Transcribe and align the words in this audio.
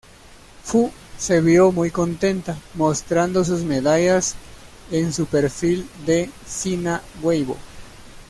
Fu 0.63 0.89
se 1.15 1.41
vio 1.41 1.71
muy 1.71 1.91
contenta 1.91 2.57
mostrando 2.73 3.43
sus 3.45 3.61
medallas 3.63 4.33
en 4.89 5.13
su 5.13 5.27
perfil 5.27 5.87
de 6.07 6.27
Sina 6.43 7.03
Weibo. 7.21 7.55